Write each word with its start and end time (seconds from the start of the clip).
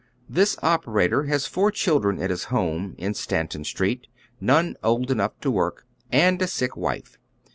This 0.27 0.57
operator 0.63 1.25
has 1.25 1.45
four 1.45 1.69
children 1.69 2.19
at 2.23 2.31
liis 2.31 2.45
home 2.45 2.95
in 2.97 3.13
Stanton 3.13 3.63
Street, 3.63 4.07
none 4.39 4.75
old 4.83 5.11
enough 5.11 5.39
to 5.41 5.51
work, 5.51 5.85
and 6.11 6.41
a 6.41 6.47
sick 6.47 6.75
wife. 6.75 7.19